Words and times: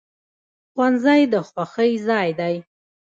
ښوونځی 0.73 1.21
د 1.31 1.35
خوښۍ 1.47 1.91
ځای 2.07 2.29
دی 2.39 2.55